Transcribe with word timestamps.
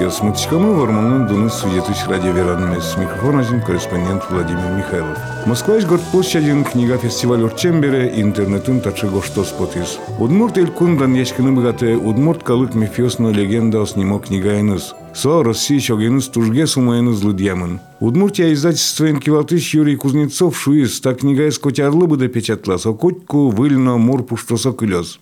я 0.00 0.10
смутичкамы 0.10 0.74
варманын 0.74 1.26
дуны 1.26 1.50
судетыш 1.50 2.06
радио 2.08 2.30
веранмес. 2.30 2.96
Микрофон 2.96 3.38
один 3.38 3.60
корреспондент 3.60 4.22
Владимир 4.30 4.70
Михайлов. 4.76 5.18
Москва 5.46 5.80
город 5.80 6.02
площадин 6.12 6.64
книга 6.64 6.98
фестиваль 6.98 7.44
Орчембере 7.44 8.20
интернетун 8.20 8.80
тачего 8.80 9.20
что 9.22 9.42
спотис. 9.42 9.98
Удмурт 10.20 10.58
элькундан 10.58 11.14
яшкины 11.14 11.50
богате 11.50 11.96
удмурт 11.96 12.44
калык 12.44 12.74
мифиосно 12.74 13.28
легенда 13.28 13.82
оснимо 13.82 14.20
книга 14.20 14.60
иныз. 14.60 14.94
Со 15.14 15.42
России 15.42 15.78
чогеныз 15.78 16.28
тужге 16.28 16.68
сумаеныз 16.68 17.24
лыдьямын. 17.24 17.80
Удмуртия 17.98 18.52
издательство 18.52 19.10
Инкивалтыш 19.10 19.74
Юрий 19.74 19.96
Кузнецов 19.96 20.56
шуиз, 20.56 21.00
та 21.00 21.14
книга 21.14 21.48
из 21.48 21.58
котярлы 21.58 22.06
бы 22.06 22.28
печатла, 22.28 22.76
со 22.76 22.92
котку 22.92 23.48
выльно 23.48 23.96
мур 23.96 24.22
пуштосо 24.22 24.70
кылёз. 24.70 25.18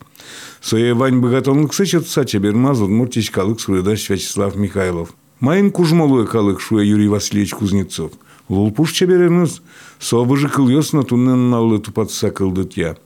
Соевань 0.66 1.20
богатонлыксы 1.20 1.86
чотса 1.86 2.24
чебермаз 2.24 2.80
удмуртич 2.80 3.30
калык 3.30 3.60
сурыдаш 3.60 4.10
Вячеслав 4.10 4.56
Михайлов. 4.56 5.14
Майын 5.38 5.70
кужмолуе 5.70 6.26
калык 6.26 6.58
шуя 6.58 6.82
Юрий 6.82 7.06
Васильевич 7.06 7.52
Кузнецов. 7.54 8.10
Лулпуш 8.48 8.90
чебереныз, 8.90 9.62
со 10.00 10.24
выжы 10.24 10.48
кыльёсно 10.48 11.04
туннен 11.04 11.50
наллы 11.50 11.78
тупатса 11.78 12.32
кылдыт 12.32 12.76
я. 12.76 12.96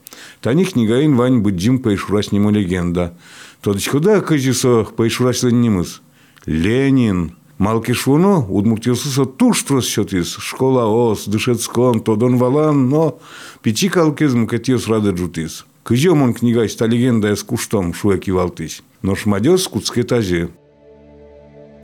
Тани 0.41 0.65
книгайын 0.65 1.15
вань 1.15 1.41
быджим 1.41 1.77
поишураш 1.77 2.31
нему 2.31 2.49
легенда. 2.49 3.15
Тодочкода 3.61 4.21
кыжи 4.21 4.55
со 4.55 4.83
поишурашлен 4.83 5.61
немыз. 5.61 6.01
Ленин. 6.47 7.35
Малкишвуно 7.59 8.39
удмуртилсысо 8.39 9.25
туштрос 9.25 9.87
шотис. 9.87 10.35
Школа 10.39 10.85
ос, 10.87 11.27
дышецкон, 11.27 11.99
тодон 11.99 12.37
валан, 12.37 12.89
но 12.89 13.19
пичи 13.61 13.87
калкез 13.87 14.33
мукетиос 14.33 14.87
рады 14.87 15.11
джутис. 15.11 15.65
Кыжем 15.83 16.21
он 16.21 16.33
книга 16.33 16.67
ста 16.67 16.85
легенда 16.85 17.35
с 17.35 17.43
куштом 17.43 17.93
шуеки 17.93 18.29
валтыш. 18.29 18.83
Но 19.01 19.15
шмадес 19.15 19.67
куцке 19.67 20.03
таже. 20.03 20.49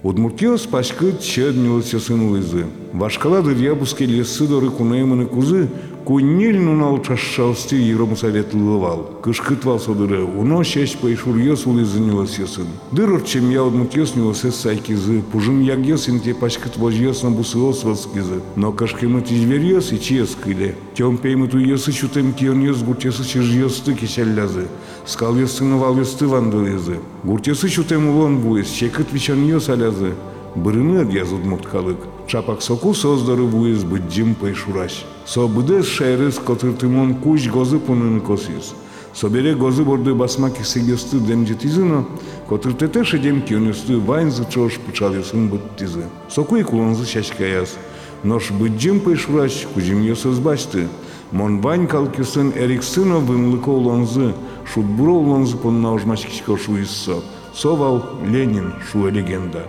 Удмуртиос 0.03 0.67
пашкыт 0.67 1.22
чеднилыся 1.22 1.99
сын 1.99 2.30
лызы. 2.30 2.67
Башкала 2.94 3.41
дырьябуске 3.41 4.05
лесы 4.05 4.47
доры 4.47 4.69
кунайманы 4.69 5.25
кузы, 5.25 5.67
Куннил 6.08 6.58
нунал 6.61 7.03
чашшалсты 7.03 7.75
Еврому 7.75 8.16
совет 8.16 8.53
лывал. 8.53 9.19
Кышкытвал 9.22 9.77
содыры, 9.77 10.23
уно 10.23 10.63
шеш 10.63 10.95
пайшур 10.95 11.36
йос 11.36 11.66
улызынилас 11.66 12.39
ясын. 12.39 12.67
Дырыр 12.94 13.22
чем 13.25 13.50
я 13.50 13.61
одмут 13.67 13.94
йос 13.94 14.16
нилас 14.16 14.39
сайкизы, 14.39 15.22
пужым 15.33 15.59
яг 15.61 15.80
йосин 15.80 16.22
те 16.22 16.33
пашкыт 16.33 16.78
вож 16.78 16.94
йос 16.94 17.23
на 17.23 17.31
бусылос 17.31 17.83
васкизы. 17.83 18.41
Но 18.55 18.72
кашкемы 18.72 19.22
тижвер 19.22 19.59
йос 19.59 19.91
и 19.91 20.00
чиес 20.00 20.38
кыле. 20.41 20.78
Тем 20.95 21.17
пеймы 21.17 21.50
ту 21.50 21.58
йосы 21.58 21.91
чутем 21.91 22.31
кион 22.31 22.61
йос 22.61 22.83
гуртесы 22.83 23.25
чиж 23.25 23.53
йосты 23.53 23.94
кешеллязы. 23.94 24.69
Скал 25.05 25.35
йосты 25.35 25.66
навал 25.66 25.97
йосты 25.97 26.25
вандылызы. 26.25 27.00
Гуртесы 27.25 27.67
чутем 27.67 28.08
улон 28.08 28.39
буис, 28.39 28.69
чекыт 28.69 29.11
вичан 29.11 29.45
йос 29.45 29.67
алязы. 29.67 30.13
Бырыны 30.55 31.02
адъязыд 31.02 31.44
мурткалык. 31.44 31.97
Чапак 32.28 32.61
соку 32.61 32.94
создары 32.94 33.44
буис 33.44 33.83
быджим 33.83 34.35
пайшураш. 34.35 35.03
Со 35.03 35.16
ленин 58.23 58.73
шу 58.91 59.12
легендата 59.12 59.67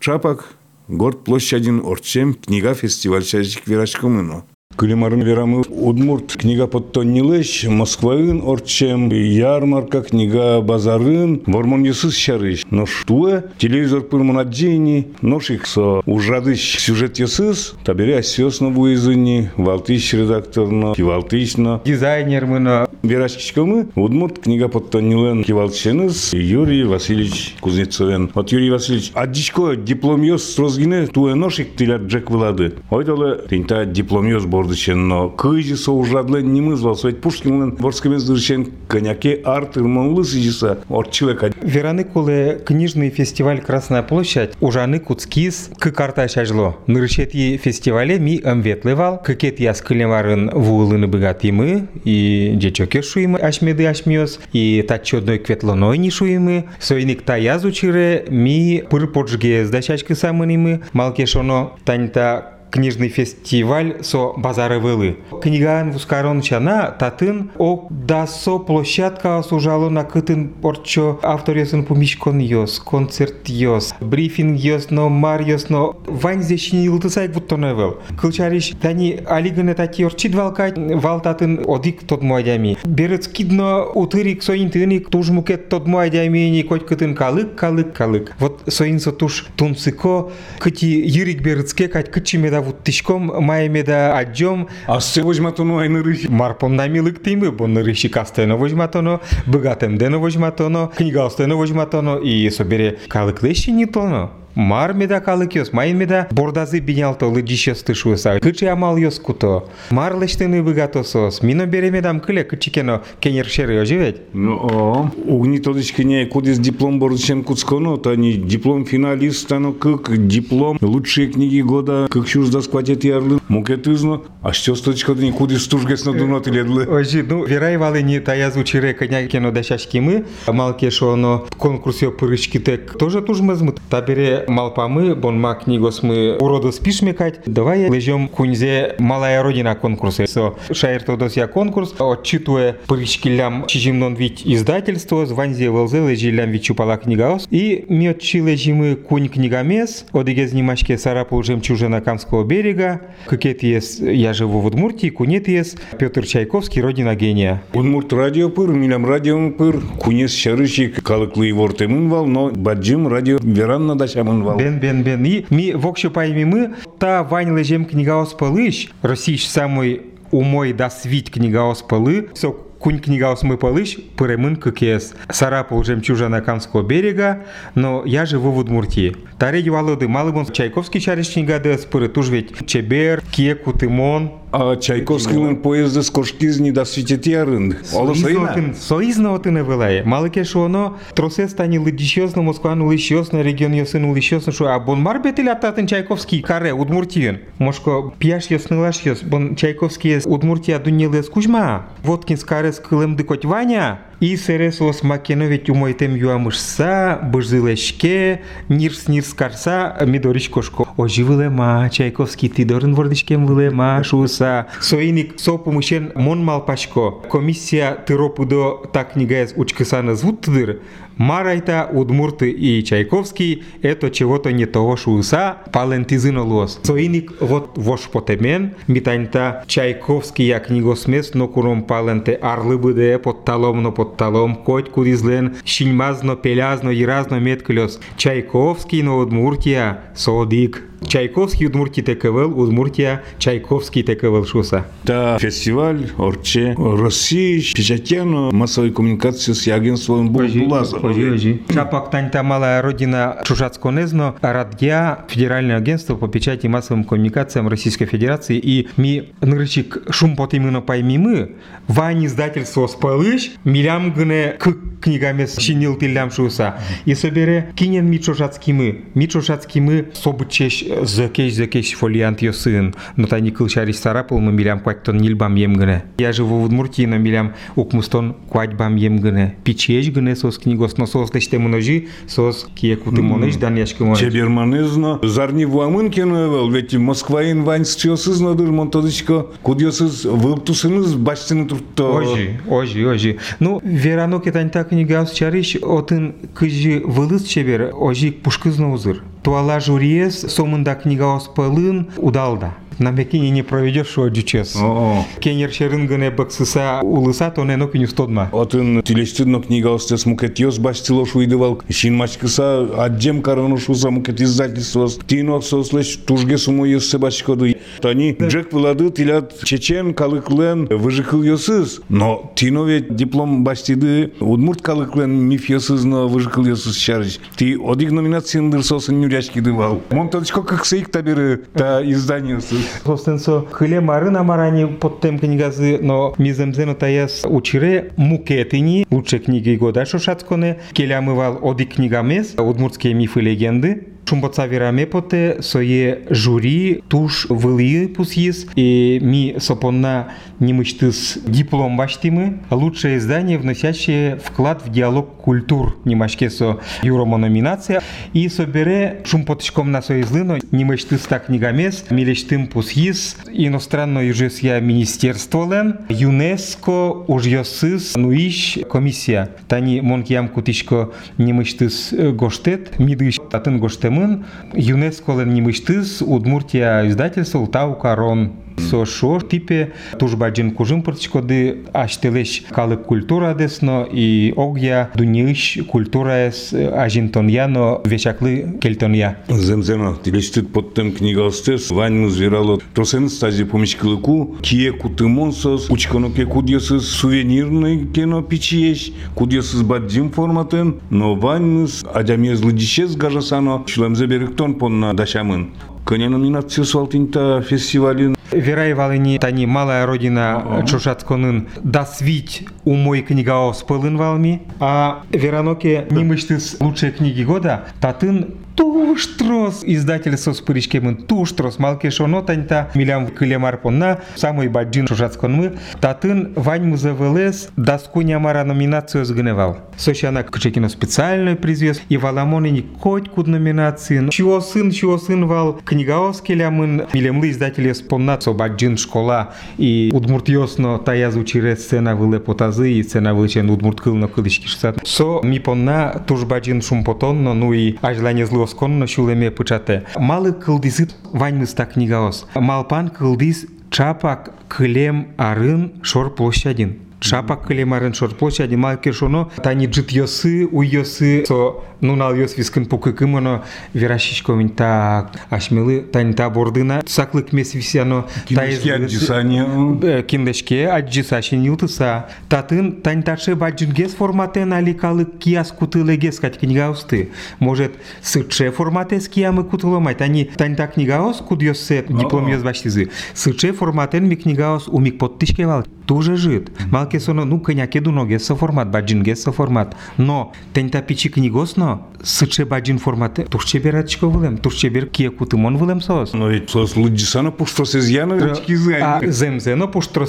чапак. 0.00 0.53
Город 0.88 1.24
площадин 1.24 1.80
Орчем, 1.84 2.34
книга 2.34 2.74
фестиваль 2.74 3.24
Чажик 3.24 3.66
Верачкомыно. 3.66 4.44
Кылемарын 4.76 5.22
верамы 5.22 5.62
Удмурт 5.68 6.32
книга 6.32 6.66
подтоннилыш, 6.66 7.64
Москваын 7.64 8.42
орчем, 8.42 9.08
ярмарка 9.08 10.02
книга 10.02 10.60
базарын, 10.60 11.42
вормон 11.46 11.84
есыз 11.84 12.16
шарыш. 12.16 12.64
Но 12.70 12.84
штуе, 12.84 13.44
телевизор 13.58 14.00
пырмон 14.00 14.38
отдейни, 14.38 15.12
ноших 15.22 15.66
со 15.66 16.00
ужадыш 16.06 16.60
сюжет 16.80 17.20
есыз, 17.20 17.74
табере 17.84 18.18
осёсно 18.18 18.70
буизыни, 18.70 19.50
валтыш 19.56 20.12
редакторно, 20.14 20.94
кивалтышно. 20.94 21.80
Дизайнер 21.84 22.46
мыно. 22.46 22.88
Верашкичкомы, 23.04 23.88
Удмурт 23.94 24.38
книга 24.40 24.68
подтоннилен 24.68 25.44
кивалтшеныз, 25.44 26.32
Юрий 26.32 26.84
Васильевич 26.84 27.54
Кузнецовен. 27.60 28.30
Вот 28.34 28.50
Юрий 28.52 28.70
Васильевич, 28.70 29.12
аддичко 29.14 29.76
диплом 29.76 30.22
ёс 30.22 30.58
розгине, 30.58 31.06
туе 31.06 31.34
ношик 31.34 31.76
тилят 31.76 32.02
джек 32.02 32.30
вылады. 32.30 32.74
Ойдолы, 32.90 33.42
тинта 33.48 33.84
диплом 33.84 34.30
бор 34.30 34.46
бордычен, 34.46 35.08
но 35.08 35.28
кыжи 35.28 35.76
соужадлы 35.76 36.42
не 36.42 36.60
мызвал, 36.60 36.96
свет 36.96 37.20
Пушкин 37.20 37.72
борсками 37.72 38.16
зырчен 38.16 38.68
коньяке 38.88 39.40
арт 39.44 39.76
ирмонлы 39.76 40.24
сижиса 40.24 40.78
от 40.88 41.10
человека. 41.10 41.52
Вераны 41.62 42.04
куле 42.04 42.60
книжный 42.64 43.10
фестиваль 43.10 43.60
Красная 43.60 44.02
площадь 44.02 44.52
ужаны 44.60 44.98
куцкис 44.98 45.70
к 45.78 45.90
карта 45.90 46.28
шажло. 46.28 46.78
Нырчети 46.86 47.56
фестивале 47.56 48.18
ми 48.18 48.40
амветлывал, 48.42 49.22
кекет 49.22 49.60
я 49.60 49.74
скылемарын 49.74 50.50
вулыны 50.50 51.06
богатимы 51.06 51.88
и 52.04 52.54
дечоке 52.94 53.02
шуимы 53.02 53.38
ашмеды 53.38 53.86
ашмиос 53.86 54.38
и 54.52 54.84
тачодной 54.86 55.38
кветлоной 55.38 55.98
не 55.98 56.10
шуимы. 56.10 56.66
Сойник 56.80 57.22
та 57.22 57.36
язучире 57.36 58.24
ми 58.28 58.84
пыр 58.90 59.08
поджге 59.08 59.64
сдачачки 59.64 60.12
самынимы, 60.12 60.82
малкешоно 60.92 61.72
таньта 61.84 62.53
книжный 62.74 63.08
фестиваль 63.08 64.02
со 64.02 64.32
базары 64.36 64.80
вылы. 64.80 65.18
Книган 65.40 65.92
вускарон 65.92 66.40
чана 66.40 66.90
татын 66.98 67.52
о 67.56 67.86
дасо 67.88 68.58
площадка 68.58 69.40
сужало 69.48 69.90
на 69.90 70.02
кытын 70.02 70.48
порчо 70.48 71.20
автор 71.22 71.56
йосын 71.56 71.84
пумишкон 71.84 72.40
йос, 72.40 72.80
концерт 72.80 73.48
йос, 73.48 73.94
брифинг 74.00 74.58
йос, 74.58 74.90
но 74.90 75.08
мар 75.08 75.42
йос, 75.42 75.68
но 75.68 75.96
вань 76.08 76.42
зещини 76.42 76.86
илтысайк 76.86 77.32
буттоневел. 77.32 78.00
Кылчариш 78.20 78.72
тани 78.82 79.20
алигыны 79.24 79.74
тати 79.74 80.02
орчид 80.02 80.34
валкать, 80.34 80.74
вал 80.76 81.20
татын 81.20 81.62
одик 81.64 82.02
тот 82.02 82.22
мойдями. 82.24 82.76
Берец 82.84 83.28
кидно 83.28 83.84
утырик 83.84 84.42
соин 84.42 84.70
тыник 84.70 85.10
тужмукет 85.10 85.68
тот 85.68 85.86
мойдями 85.86 86.50
ни 86.50 86.62
коть 86.62 86.86
кытын 86.86 87.14
калык, 87.14 87.54
калык, 87.54 87.92
калык. 87.92 88.32
Вот 88.40 88.62
соин 88.66 88.98
со 88.98 89.12
туш 89.12 89.46
тунцыко, 89.54 90.32
кыти 90.58 90.86
юрик 90.86 91.40
берецке 91.40 91.86
кать 91.86 92.10
кычимеда 92.10 92.63
вот 92.63 92.63
работишком 92.64 93.26
маемеда 93.42 94.18
аджом 94.18 94.68
а 94.86 95.00
се 95.00 95.22
вожматоно 95.22 95.78
айнырыш 95.78 96.28
марпом 96.28 96.76
касте 96.76 97.22
тимбы 97.22 97.52
боннырыши 97.52 98.08
но, 98.46 98.56
бегатем 98.56 99.20
богатым 99.46 99.98
дено 99.98 100.20
вожматоно 100.20 100.90
книга 100.96 101.26
остено 101.26 101.56
вожматоно 101.56 102.16
и 102.16 102.50
собере 102.50 102.98
калыклеши 103.08 103.70
нитоно 103.70 104.30
не. 104.56 104.62
Мар 104.62 104.94
меда 104.94 105.20
калык 105.20 105.54
йос, 105.54 105.72
майын 105.72 105.96
меда 105.96 106.28
бордазы 106.30 106.80
бинялто 106.80 107.26
лыджище 107.26 107.74
стышуса. 107.74 108.38
Кычы 108.40 108.66
амал 108.66 108.96
йос 108.96 109.18
куто. 109.18 109.68
Мар 109.90 110.18
лештыны 110.18 110.62
богатосос. 110.62 111.42
Мино 111.42 111.66
беремедам 111.66 112.20
кыле 112.20 112.44
кычикено 112.44 113.02
кенер 113.20 113.46
шеры 113.46 113.78
оживет. 113.78 114.22
Ну, 114.32 114.54
о, 114.56 115.10
угни 115.26 115.58
тодочкине 115.58 116.26
кудис 116.26 116.58
диплом 116.58 116.98
бордычен 116.98 117.44
куцконо, 117.44 117.96
то 117.96 118.10
они 118.10 118.34
диплом 118.34 118.84
финалиста, 118.84 119.58
но 119.58 119.72
как 119.72 120.26
диплом 120.26 120.78
лучшие 120.80 121.28
книги 121.28 121.60
года, 121.60 122.06
как 122.10 122.26
чуж 122.26 122.48
да 122.48 122.60
скватет 122.62 123.04
ярлы, 123.04 123.40
мукетызно, 123.48 124.22
а 124.42 124.52
что 124.52 124.74
сточка 124.74 125.14
не 125.14 125.32
кудис 125.32 125.66
тужгес 125.66 126.04
на 126.04 126.12
дунот 126.12 126.46
ледлы. 126.46 126.86
Ожи, 126.86 127.22
ну, 127.22 127.44
верай 127.44 127.76
валыни 127.76 128.18
тая 128.18 128.50
звучире 128.50 128.94
коня 128.94 129.26
кено 129.26 129.52
дашашки 129.52 129.98
мы, 129.98 130.24
малке 130.46 130.90
шоно 130.90 131.44
конкурсио 131.56 132.10
пырышки 132.10 132.58
тек 132.58 132.96
тоже 132.98 133.20
тужмазмут. 133.20 133.80
Табере 133.90 134.43
малпамы, 134.48 135.14
бонма 135.14 135.54
книгос 135.54 136.02
мы 136.02 136.36
уроду 136.38 136.72
спишмекать. 136.72 137.40
Давай 137.46 137.88
лежем 137.88 138.28
кунзе 138.28 138.94
малая 138.98 139.42
родина 139.42 139.74
конкурсы. 139.74 140.26
Со 140.26 140.54
шаертодос 140.70 141.36
я 141.36 141.46
конкурс, 141.46 141.94
отчитывая 141.98 142.76
пырышки 142.86 143.28
лям 143.28 143.66
чижимнон 143.66 144.14
вить 144.14 144.42
издательство, 144.44 145.26
званзе 145.26 145.66
велзе 145.66 146.06
лежи 146.08 146.30
лям 146.30 146.50
вить 146.50 146.64
чупала 146.64 146.96
книгаос. 146.96 147.46
И 147.50 147.84
ми 147.88 148.08
отчи 148.08 148.40
лежимы 148.40 148.96
кунь 148.96 149.28
книгамес, 149.28 150.06
одиге 150.12 150.48
знимашке 150.48 150.98
сарапул 150.98 151.42
жемчужина 151.42 152.00
Камского 152.00 152.44
берега. 152.44 153.00
Какет 153.26 153.62
есть, 153.62 154.00
я 154.00 154.32
живу 154.32 154.60
в 154.60 154.66
Удмуртии, 154.66 155.10
кунет 155.10 155.48
есть, 155.48 155.76
Петр 155.98 156.26
Чайковский, 156.26 156.82
родина 156.82 157.14
гения. 157.14 157.62
Удмурт 157.72 158.12
радио 158.12 158.48
пыр, 158.48 158.70
милям 158.70 159.06
радио 159.06 159.50
пыр, 159.50 159.80
кунес 160.00 160.34
шарышик, 160.34 161.02
калыклы 161.02 161.52
вортемын 161.52 162.08
вал, 162.08 162.26
но 162.26 162.50
баджим 162.50 163.08
радио 163.08 163.38
веранна 163.42 163.96
дашамын 163.96 164.33
вал. 164.42 164.56
Бен, 164.56 164.78
бен, 164.78 165.02
бен. 165.02 165.24
И 165.26 165.44
ми 165.50 165.72
вокше 165.74 166.10
пойми 166.10 166.44
мы, 166.44 166.70
та 166.98 167.22
вань 167.22 167.56
лежем 167.56 167.84
книгаос 167.84 168.32
пылыш, 168.34 168.90
Росич 169.02 169.46
самый 169.46 170.02
умой 170.30 170.72
да 170.72 170.90
свить 170.90 171.30
книгаос 171.30 171.82
пылы, 171.82 172.28
со 172.34 172.54
кунь 172.84 173.00
книгаус 173.00 173.42
мы 173.44 173.56
полыш, 173.56 173.96
пыремын 174.14 174.56
кыкес. 174.56 175.14
Сарапул 175.30 175.82
жемчужина 175.82 176.42
Камского 176.42 176.82
берега, 176.82 177.44
но 177.74 178.02
я 178.04 178.26
живу 178.26 178.50
в 178.50 178.58
Удмуртии. 178.58 179.16
Тареди 179.38 179.70
Володы, 179.70 180.06
Малыбон, 180.06 180.44
Чайковский 180.44 181.00
чариш 181.00 181.32
книга 181.32 181.62
спыры, 181.78 182.08
туж 182.08 182.28
ведь 182.28 182.66
Чебер, 182.66 183.22
Кеку, 183.32 183.72
Тимон, 183.72 184.32
А 184.54 184.76
Чайковскийның 184.78 185.56
поезды 185.64 186.04
скоршкизни 186.06 186.70
да 186.70 186.84
свететярын. 186.86 187.72
Олы 187.90 188.14
сайына. 188.14 188.52
Соизнотын, 188.54 188.68
соизнотын 188.78 189.58
эвелае. 189.58 190.04
Малыке 190.04 190.44
шоно 190.44 190.98
тросе 191.16 191.48
стани 191.48 191.80
лыдищёсно, 191.80 192.42
Москван 192.42 192.80
улыщёсно, 192.80 193.42
регион 193.42 193.72
ёсын 193.72 194.04
улыщёсно, 194.04 194.52
шо 194.52 194.68
а 194.68 194.78
бон 194.78 195.00
мар 195.02 195.18
бетель 195.18 195.50
ататын 195.50 195.88
Чайковский 195.88 196.40
каре 196.40 196.72
Удмуртиен. 196.72 197.40
Мошко 197.58 198.14
пияш 198.16 198.46
ёсны 198.46 198.78
лаш 198.78 199.00
ёс, 199.00 199.24
бон 199.24 199.56
Чайковский 199.56 200.20
Удмуртия 200.24 200.78
дунелес 200.78 201.28
Кузьма. 201.28 201.86
Воткинс 202.04 202.44
карес 202.44 202.73
кылым 202.80 203.16
дыкоть 203.16 203.44
Ваня. 203.44 204.00
И 204.20 204.36
сересос 204.36 205.02
макеновить 205.02 205.68
умойтем 205.68 206.14
юамышса, 206.14 207.18
быжзылешке, 207.22 208.42
нирс 208.68 209.08
нирс 209.08 209.34
карса, 209.34 209.96
мидоричкошко. 210.04 210.86
Оживылема, 210.96 211.88
Чайковский 211.90 212.48
тидорын 212.48 212.94
вордышкем 212.94 213.46
вылема, 213.46 214.02
шуса. 214.04 214.66
Соиник 214.80 215.38
со 215.40 215.56
помошен 215.58 216.12
мон 216.14 216.44
малпашко. 216.44 217.10
Комиссия 217.30 217.96
тыропудо 218.06 218.88
так 218.92 219.12
книгаес 219.12 219.52
учкысаны 219.56 220.14
звуттыдыр. 220.14 220.80
Марайта, 221.16 221.88
Удмурты 221.92 222.50
и 222.50 222.82
Чайковский– 222.82 223.62
это 223.82 224.10
чего-то 224.10 224.50
не 224.52 224.66
того 224.66 224.96
шуса, 224.96 225.58
палентизино 225.72 226.42
лос. 226.42 226.80
Соиник 226.82 227.34
вот 227.40 227.78
вош 227.78 228.08
потемен, 228.10 228.74
митаньта 228.88 229.62
Чайковский 229.68 230.46
я 230.46 230.58
книгосмес, 230.58 231.34
но 231.34 231.46
куром 231.46 231.84
паленте 231.84 232.32
арлы 232.32 232.78
буде 232.78 233.18
под 233.20 233.44
талом, 233.44 233.82
но 233.82 233.92
под 233.92 234.03
талом, 234.04 234.56
коть 234.56 234.90
кудизлен, 234.90 235.56
шиньмазно, 235.64 236.36
пелязно, 236.36 236.90
иразно 236.90 237.40
метклёс. 237.40 238.00
Чайковский, 238.16 239.02
но 239.02 239.18
Удмуртия, 239.18 240.04
содик. 240.14 240.82
Чайковский 241.06 241.66
Удмуртии 241.66 242.02
ТКВЛ, 242.02 242.58
Удмуртия, 242.58 243.22
Чайковский 243.38 244.02
ТКВЛ 244.02 244.44
шуса. 244.44 244.86
Та 245.04 245.38
фестиваль 245.38 246.10
Орче 246.18 246.74
России 246.78 247.60
печатяно 247.74 248.50
массовой 248.52 248.90
коммуникации 248.90 249.52
с 249.52 249.66
агентством 249.68 250.34
ожи. 250.36 251.60
Шапак 251.72 252.10
Таньта 252.10 252.42
малая 252.42 252.82
родина 252.82 253.38
Чужацконезно, 253.44 254.34
Радья, 254.40 255.24
Федеральное 255.28 255.76
агентство 255.76 256.16
по 256.16 256.28
печати 256.28 256.66
и 256.66 256.68
массовым 256.68 257.04
коммуникациям 257.04 257.68
Российской 257.68 258.06
Федерации 258.06 258.58
и 258.58 258.88
ми 258.96 259.32
нырчик 259.40 259.98
шумпот 260.10 260.54
именно 260.54 260.80
пойми 260.80 261.18
мы, 261.18 261.52
вань 261.88 262.26
издательство 262.26 262.86
спалыш, 262.86 263.52
милям 263.64 264.12
гне 264.12 264.56
к 264.58 264.74
книгами 265.00 265.46
шинил 265.46 265.96
тилям 265.96 266.30
шуса. 266.30 266.78
И 267.04 267.14
собере 267.14 267.72
кинен 267.76 268.08
ми 268.08 268.18
Чужацкий 268.18 268.72
мы, 268.72 269.04
ми 269.14 269.26
Чужацкий 269.28 269.80
мы 269.80 270.06
собычеш 270.14 270.84
закеш 271.02 271.54
закеш 271.54 271.94
фолиант 271.94 272.42
йосын, 272.42 272.94
но 273.16 273.26
та 273.26 273.40
никыл 273.40 273.68
шариш 273.68 273.96
сарапыл 273.96 274.38
мы 274.38 274.52
милям 274.52 274.80
квактон 274.80 275.18
нильбам 275.18 275.54
ем 275.54 275.74
гне. 275.74 276.04
Я 276.18 276.32
живу 276.32 276.58
в 276.58 276.64
Удмуртии, 276.64 277.06
но 277.06 277.18
милям 277.18 277.54
укмустон 277.76 278.36
квадьбам 278.50 278.96
ем 278.96 279.18
гне. 279.18 279.56
Пичеш 279.64 280.10
гне 280.10 280.36
сос 280.36 280.58
книгос, 280.58 280.96
но 280.96 281.06
сос 281.06 281.32
леште 281.34 281.58
множи, 281.58 282.08
сос 282.26 282.66
киеку 282.74 283.12
ты 283.12 283.22
монеш 283.22 283.56
дан 283.56 283.76
яшки 283.76 284.02
монеш. 284.02 284.20
Чеберманызно, 284.20 285.20
зарни 285.22 285.64
вуамынкены, 285.64 286.70
ведь 286.70 286.94
Москваин 286.94 287.64
вань 287.64 287.84
счиосызнадыр 287.84 288.70
монтадычко, 288.70 289.46
кудьосыз 289.62 290.24
вылптусыныз 290.24 291.14
баштыны 291.14 291.66
туртто. 291.66 292.12
Ожи, 292.14 292.60
ожи, 292.68 293.06
ожи. 293.06 293.38
Ну, 293.60 293.80
верано 293.84 294.40
кетань 294.40 294.70
та 294.70 294.84
книга 294.84 295.26
чариш, 295.26 295.76
отын 295.76 296.34
кыжи 296.54 297.02
вылыз 297.04 297.44
чебер, 297.44 297.92
ожи 297.94 298.30
пушкызно 298.32 298.92
узыр. 298.92 299.22
Туала 299.44 299.76
журиес, 299.86 300.38
сомында 300.54 300.94
книга 301.02 301.34
оспалын 301.34 302.06
удалда. 302.16 302.72
Намекини 302.98 303.50
не 303.50 303.62
проведешь 303.62 304.08
шо 304.08 304.28
дючес. 304.28 304.76
О, 304.76 305.24
Кенер 305.40 305.72
шерынгыне 305.72 306.30
баксыса 306.30 307.00
улыса, 307.02 307.50
то 307.50 307.64
не 307.64 307.76
нокиню 307.76 308.06
стодма. 308.08 308.48
Атын 308.52 309.02
тилештидно 309.02 309.60
книга 309.60 309.94
остес 309.94 310.26
мукетиос 310.26 310.78
баштило 310.78 311.26
шуйдывал, 311.26 311.82
шин 311.90 312.16
мачкыса 312.16 312.88
аджем 312.96 313.42
карану 313.42 313.78
шуса 313.78 314.10
мукет 314.10 314.40
издательствос, 314.40 315.18
тино 315.26 315.60
сослеш 315.60 316.16
тужге 316.16 316.58
суму 316.58 316.84
есе 316.84 317.18
башкоды. 317.18 317.78
Тани 318.00 318.36
джек 318.40 318.72
вылады 318.72 319.10
тилят 319.10 319.64
чечен 319.64 320.14
калыклен 320.14 320.86
выжихыл 320.86 321.42
йосыз, 321.42 322.00
но 322.08 322.52
тино 322.54 322.84
ведь 322.84 323.14
диплом 323.14 323.64
баштиды 323.64 324.32
удмурт 324.40 324.82
калыклен 324.82 325.30
миф 325.30 325.68
йосыз, 325.68 326.04
но 326.04 326.28
выжихыл 326.28 326.66
йосыз 326.66 326.96
шарыш. 326.96 327.38
Ти 327.56 327.76
одик 327.76 328.12
номинациендыр 328.12 328.84
сосын 328.84 329.20
нюрячки 329.34 329.60
дывал. 329.60 330.00
Монтадычко 330.10 330.62
как 330.62 330.86
сейк 330.86 331.10
табиры 331.10 331.62
та 331.72 332.02
издание. 332.02 332.60
Собственно, 333.04 333.38
хыле 333.70 334.00
марын 334.00 334.36
амарани 334.36 334.86
под 334.86 335.20
тем 335.20 335.38
книгазы, 335.38 335.98
но 336.00 336.34
миземзено 336.38 336.94
таяс 336.94 337.42
учире 337.44 338.12
мукетини, 338.16 339.06
лучшие 339.10 339.40
книги 339.40 339.74
года 339.74 340.04
шошацконе, 340.06 340.78
келя 340.92 341.20
мывал 341.20 341.58
оди 341.62 341.84
книгамес, 341.84 342.54
удмуртские 342.58 343.14
мифы 343.14 343.40
легенды, 343.40 344.13
Шумбоца 344.29 344.67
вираме 344.67 345.07
поте 345.07 345.57
сое 345.61 346.19
жюри 346.29 347.01
туш 347.07 347.47
вылы 347.49 348.07
пусис 348.15 348.67
и 348.75 349.17
ми 349.23 349.55
сопонна 349.57 350.33
немыштыс 350.59 351.39
диплом 351.47 351.97
баштимы 351.97 352.59
лучшее 352.69 353.17
издание, 353.17 353.57
вносящее 353.57 354.37
вклад 354.37 354.85
в 354.85 354.91
диалог 354.91 355.35
культур 355.37 355.97
немашкесо 356.05 356.79
юромо 357.01 357.37
номинация 357.37 358.03
и 358.33 358.47
собере 358.49 359.21
шумпотышком 359.25 359.91
на 359.91 360.03
соизлыно 360.03 360.59
немыштыс 360.69 361.21
так 361.21 361.47
книгамес 361.47 362.05
милештым 362.11 362.67
пусис 362.67 363.35
иностранно 363.51 364.19
южесья 364.19 364.79
министерство 364.79 365.67
лен 365.67 366.01
ЮНЕСКО 366.09 367.25
уж 367.27 367.45
йосыс 367.47 368.15
нуиш 368.15 368.77
комиссия 368.91 369.49
тани 369.67 370.01
монкиям 370.01 370.49
кутишко 370.49 371.13
немыштыс 371.39 372.13
гоштет 372.13 372.99
мидыш 372.99 373.39
татын 373.49 373.79
гоштемын 374.14 374.44
ЮНЕСКО 374.74 375.32
лен 375.32 375.54
немыштыс 375.54 376.22
Удмуртия 376.22 377.06
издательство 377.08 377.58
Ултау 377.58 377.94
Карон 377.94 378.52
со 378.77 379.05
шо 379.05 379.39
типе 379.39 379.93
тужбаджин 380.17 380.71
кужым 380.71 381.01
пырчкоды 381.01 381.79
аштелеш 381.93 382.63
калык 382.69 383.03
культура 383.03 383.53
десно 383.53 384.07
и 384.11 384.53
огя 384.55 385.09
дуниш 385.15 385.79
культура 385.87 386.47
эс 386.47 386.73
ажинтоньяно 386.73 388.01
вечаклы 388.05 388.79
кельтонья. 388.81 389.37
Земзено, 389.47 390.17
тилештит 390.23 390.71
под 390.71 390.93
тем 390.93 391.11
книга 391.11 391.47
остес, 391.47 391.91
вань 391.91 392.29
зверало, 392.29 392.79
тросен 392.93 393.29
стази 393.29 393.63
помещкалыку, 393.63 394.57
кие 394.61 394.91
кутымонсос, 394.93 395.89
учканоке 395.89 396.45
кудьесыз 396.45 397.07
сувенирный 397.07 398.05
кино 398.07 398.41
пичиеш, 398.41 399.11
кудьесыз 399.35 399.83
бадзим 399.83 400.31
форматен, 400.31 400.99
но 401.09 401.35
вань 401.35 401.87
адямезлы 402.13 402.71
дишез 402.71 403.15
гажасано, 403.15 403.83
шлемзе 403.87 404.25
беректон 404.25 404.75
понна 404.75 405.13
дашамын. 405.13 405.71
Коня 406.04 406.28
номинацию 406.28 406.84
свалтинта 406.84 407.62
фестивалин 407.62 408.36
Верай 408.52 408.92
валыни 408.92 409.38
тани 409.38 409.64
малая 409.64 410.04
родина 410.04 410.84
Чушацконын 410.86 411.68
дасвить 411.82 412.68
у 412.84 412.94
мой 412.94 413.22
книга 413.22 413.72
спылын 413.72 414.18
валми, 414.18 414.62
а 414.80 415.22
Вераноке 415.30 416.06
немыштыс 416.10 416.76
лучшие 416.80 417.10
книги 417.10 417.42
года, 417.42 417.86
татын 418.02 418.54
Туштрос 418.76 419.82
издательство 419.84 420.52
с 420.52 420.60
пыричкемын 420.60 421.16
Туштрос 421.16 421.78
малке 421.78 422.10
шоно 422.10 422.42
таньта 422.42 422.90
милям 422.94 423.28
кылемар 423.28 423.78
понна. 423.78 424.20
Самый 424.34 424.68
баджин 424.68 425.06
шушацконмы 425.06 425.78
татын 426.00 426.52
вань 426.56 426.84
музевелес 426.84 427.68
даску 427.76 428.22
нямара 428.22 428.64
номинацию 428.64 429.24
сгневал. 429.24 429.78
Сощана 429.96 430.42
кчекино 430.42 430.88
специальный 430.88 431.54
призвес. 431.54 432.02
И 432.08 432.16
валамони 432.16 432.80
коть 432.80 433.28
куд 433.28 433.46
номинации. 433.46 434.28
Чего 434.30 434.60
сын, 434.60 434.90
чего 434.90 435.18
сын 435.18 435.46
вал? 435.46 435.80
Книга 435.84 436.28
оскелямын 436.28 437.06
милемлы 437.14 437.50
издатели 437.50 437.92
спонна 437.92 438.40
со 438.40 438.52
баджин 438.52 438.96
школа 438.96 439.54
и 439.78 440.10
удмуртиосно 440.12 440.98
тая 440.98 441.30
звучире 441.30 441.76
сцена 441.76 442.16
выле 442.16 442.40
потазы 442.40 442.92
и 442.92 443.02
сцена 443.04 443.34
вылечен 443.34 443.70
удмурт 443.70 444.00
кылно 444.00 444.26
кылышки 444.26 444.66
шсат. 444.66 444.98
Со 445.06 445.40
ми 445.44 445.60
понна 445.60 446.24
туж 446.26 446.44
баджин 446.44 446.82
шумпотонно 446.82 447.54
ну 447.54 447.72
и 447.72 447.96
ажлане 448.02 448.46
зло 448.46 448.63
сконно 448.66 449.06
шулеме 449.06 449.50
пычате. 449.50 450.04
Малы 450.16 450.52
кылдизит 450.52 451.14
ваньмыста 451.32 451.86
книгаос. 451.86 452.46
Малпан 452.54 453.08
кылдиз 453.08 453.66
чапак 453.90 454.50
кылем 454.68 455.28
арын 455.38 455.92
шор 456.02 456.34
площадин. 456.34 456.98
Шапак 457.24 457.66
клемарын 457.66 458.12
шор 458.12 458.34
площади 458.34 458.74
малке 458.76 459.12
шоно 459.12 459.50
тани 459.62 459.86
джит 459.86 460.12
йосы 460.12 460.68
у 460.70 460.82
йосы 460.82 461.44
со 461.48 461.82
нунал 462.02 462.34
йос 462.34 462.58
вискын 462.58 462.84
пукы 462.84 463.14
кымоно 463.14 463.64
верашичко 463.94 464.52
мин 464.52 464.68
та 464.68 465.30
ашмелы 465.48 466.00
тани 466.00 466.34
та 466.34 466.50
бордына 466.50 467.02
саклык 467.06 467.52
мес 467.52 467.72
висяно 467.72 468.26
Кинешки 468.46 468.90
аджисания. 468.90 470.22
киндешке 470.22 470.86
аджиса 470.86 471.40
шинилтыса 471.40 472.28
татын 472.50 473.00
тань 473.00 473.22
таше 473.22 473.54
баджингес 473.54 474.14
форматен 474.14 474.74
аликалы 474.74 475.24
киас 475.24 475.72
кутылегес 475.72 476.40
кать 476.40 476.58
книгаусты 476.58 477.30
может 477.58 477.94
сыче 478.20 478.70
форматес 478.70 479.28
киамы 479.28 479.64
кутыломай 479.64 480.14
тани 480.14 480.44
тань 480.44 480.76
та 480.76 480.88
книгаус 480.88 481.38
кудьосе 481.38 482.04
диплом 482.06 482.48
йос 482.48 482.62
баштизы 482.62 483.08
сыче 483.32 483.72
форматен 483.72 484.28
ми 484.28 484.36
книгаус 484.36 484.88
умик 484.88 485.18
подтышке 485.18 485.66
тоже 486.06 486.36
жит. 486.36 486.70
Малке 486.90 487.20
соно 487.20 487.44
ну 487.44 487.60
коняке 487.60 488.00
дуноге 488.00 488.38
со 488.38 488.54
формат 488.56 488.90
баджинге 488.90 489.36
со 489.36 489.52
формат. 489.52 489.96
Но 490.16 490.52
тента 490.72 491.02
пичи 491.02 491.28
книгос 491.28 491.76
но 491.76 492.08
сыче 492.22 492.64
баджин 492.64 492.98
формат 492.98 493.38
турче 493.50 493.78
берачко 493.78 494.28
вылем 494.28 494.56
турче 494.58 494.88
бер 494.88 495.06
кие 495.06 495.30
кутымон 495.30 495.76
вылем 495.76 496.00
сос. 496.00 496.32
Но 496.32 496.48
ведь 496.48 496.70
сос 496.70 496.96
лыджисана 496.96 497.50
пушто 497.50 497.84
сезьяна 497.84 498.34
речки 498.34 498.72
А 499.00 499.18
зайны. 499.20 499.32
земзено 499.32 499.88
пуштро 499.88 500.26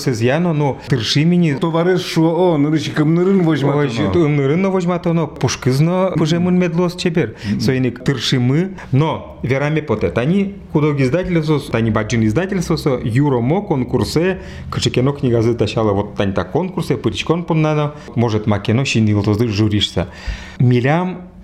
но 0.53 0.79
тырши 0.88 1.24
мини 1.25 1.55
Товариш 1.55 2.01
шо, 2.01 2.53
о, 2.53 2.58
нырычи 2.58 2.91
кымнырын 2.91 3.39
Ой, 3.39 3.44
возьмат. 3.46 4.15
умнырын 4.15 4.70
возьматоно, 4.70 5.25
пушкызно 5.27 6.13
пожемын 6.17 6.58
медлос 6.58 6.96
чебер. 6.96 7.36
Соиник 7.60 8.03
тыршимы, 8.03 8.75
но 8.91 9.39
верами 9.44 9.82
потет. 9.82 10.17
Они 10.17 10.55
кудог 10.74 11.00
издательство, 11.00 11.60
тани 11.60 11.91
баджин 11.91 12.25
издательство, 12.25 12.75
со 12.75 13.00
юромо 13.03 13.62
конкурсе, 13.62 14.41
качекено 14.70 15.12
книга 15.12 15.41
затащала 15.65 15.93
вот 15.93 16.15
тань 16.15 16.34
так 16.34 16.51
конкурсе, 16.51 16.98
пыричкон 16.98 17.43
поннано, 17.43 17.95
может 18.15 18.48
макено 18.48 18.86
шинил 18.86 19.24
тозды 19.24 19.48
журишься. 19.48 20.07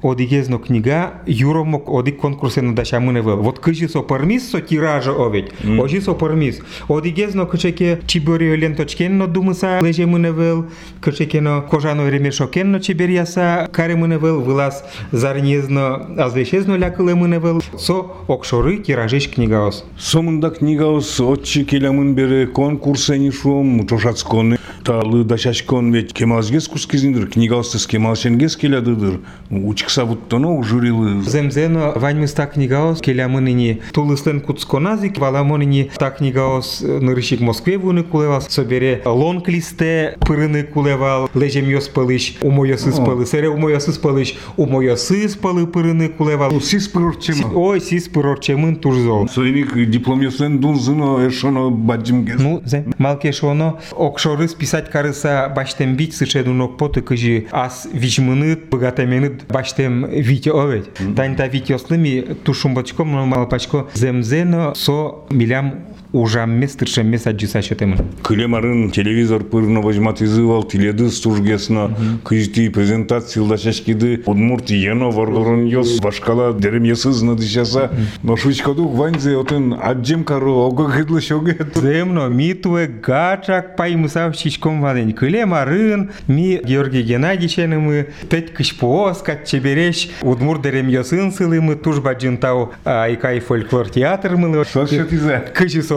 Милям 0.01 0.11
одигезно 0.11 0.57
книга 0.57 1.13
юромок 1.25 1.89
одик 1.89 2.17
конкурсе 2.17 2.61
на 2.61 2.75
даша 2.75 2.99
мыневел. 2.99 3.37
Вот 3.37 3.59
кыжи 3.59 3.87
со 3.87 4.01
пармис 4.01 4.49
со 4.49 4.61
тиража 4.61 5.11
овет. 5.11 5.53
Ожи 5.79 6.01
со 6.01 6.13
пармис. 6.13 6.59
Одигезно 6.87 7.45
кычеке 7.45 7.99
чиборио 8.07 8.55
ленточкен 8.55 9.17
но 9.17 9.27
думыса 9.27 9.79
леже 9.81 10.05
мыневел. 10.05 10.67
Кычекено 11.01 11.61
кожано 11.61 12.09
ремешокен 12.09 12.71
но 12.71 12.79
чиберияса 12.79 13.69
каре 13.71 13.95
мыневел. 13.95 14.41
Вылаз 14.41 14.83
зарнезно 15.11 15.95
азвешезно 16.17 16.75
лякылы 16.75 17.15
мыневел. 17.15 17.61
Со 17.77 18.05
окшоры 18.27 18.77
тиражеш 18.77 19.29
книгаос. 19.29 19.85
Сомында 19.97 20.49
книгаус 20.51 21.19
отчи 21.19 21.63
келямын 21.63 22.15
бере 22.15 22.47
конкурсени 22.47 23.29
шуом, 23.29 23.87
чошацконы. 23.87 24.57
Та 24.83 24.99
лыдашачкон 24.99 25.91
ведь 25.91 26.13
кемалжгес 26.13 26.67
кускизиндир, 26.67 27.27
книгаустес 27.27 27.85
кемалшенгес 27.87 28.57
келядыдыр. 28.57 29.19
Учикса 29.49 30.05
буттоно 30.05 30.61
журилы. 30.63 31.21
Земзено 31.23 31.93
ваньмыс 31.95 32.33
та 32.33 32.47
книгаос 32.47 33.01
келямыныни 33.01 33.81
тулыслен 33.93 34.41
куцконазик 34.41 35.17
валамоныни 35.17 35.91
та 35.97 36.11
книгаос 36.11 36.81
нырышик 36.81 37.41
Москве 37.41 37.77
вуны 37.77 38.03
кулевал 38.03 38.41
собере 38.41 39.01
лонг 39.05 39.47
листе 39.47 40.17
пырыны 40.21 40.63
кулевал 40.63 41.29
лежем 41.33 41.69
йос 41.69 41.87
пылыш 41.87 42.37
умойосы 42.41 42.91
спалы 42.91 43.25
сере 43.25 43.49
умойосы 43.49 43.91
спалыш 43.93 44.35
умойосы 44.57 45.29
спалы 45.29 45.67
пырыны 45.67 46.09
кулевал 46.09 46.59
Сис 46.61 46.87
прорчем. 46.87 47.55
ой 47.55 47.81
сис 47.81 48.07
пырорчемын 48.07 48.75
турзол 48.77 49.27
Соиник 49.27 49.75
дипломесен 49.89 50.59
дунзыно 50.59 51.27
эшоно 51.27 51.69
баджимгес. 51.69 52.39
Ну, 52.39 52.61
зе, 52.65 52.85
малке 52.97 53.31
шоно, 53.31 53.79
окшоры 53.97 54.47
писать 54.71 54.89
карыса 54.89 55.51
баштем 55.53 55.97
бить 55.97 56.15
сышеду 56.15 56.53
нок 56.53 56.77
поты 56.77 57.01
кажи 57.01 57.47
аз 57.51 57.89
вижмынет 57.91 58.69
богатеменет 58.69 59.45
баштем 59.49 60.05
вите 60.09 60.51
овет. 60.51 60.97
Тань 61.13 61.35
та 61.35 61.49
вите 61.49 61.75
ослыми 61.75 62.21
тушум 62.45 62.73
бачко 62.73 63.03
мал 63.03 63.49
пачко 63.49 63.89
земзено 63.93 64.73
со 64.73 65.25
милям 65.29 65.87
ужам 66.13 66.51
мес 66.51 66.75
тыршем 66.75 67.07
мес 67.07 67.27
аджиса 67.27 67.61
шетемын. 67.61 67.99
Клемарын 68.23 68.91
телевизор 68.91 69.43
пырно 69.43 69.81
возьмат 69.81 70.21
изывал, 70.21 70.63
теледы 70.63 71.09
стужгесно, 71.09 71.95
кыжти 72.23 72.69
презентации 72.69 73.39
лашашкиды, 73.39 74.23
удмурт 74.25 74.69
ено 74.71 75.11
варгорон 75.11 75.65
йос, 75.65 75.99
башкала 75.99 76.53
дерем 76.53 76.83
есызны 76.83 77.35
дышаса, 77.35 77.91
но 78.23 78.35
шучкаду 78.35 78.87
ванзе 78.87 79.37
отын 79.37 79.75
аджем 79.81 80.23
кару, 80.23 80.53
ого 80.53 80.87
гыдлы 80.87 81.21
шогет. 81.21 81.77
Земно, 81.77 82.27
ми 82.29 82.53
туе 82.53 82.87
гачак 82.87 83.75
пай 83.75 83.95
мусав 83.95 84.35
щичком 84.35 84.81
вадень. 84.81 85.13
Клемарын, 85.13 86.11
ми 86.27 86.59
Георгий 86.63 87.03
Геннадьевичен 87.03 87.79
мы 87.79 88.07
пять 88.29 88.53
кышпоос, 88.53 89.21
кат 89.21 89.45
чебереш, 89.45 90.09
удмур 90.21 90.61
дерем 90.61 90.89
йосын 90.89 91.31
сылы 91.31 91.61
мы 91.61 91.75
туж 91.75 91.99
баджин 91.99 92.37
тау 92.37 92.71
айкай 92.83 93.39
фольклор 93.39 93.89
театр 93.89 94.35
мы 94.35 94.65
Сашетизе. 94.65 95.51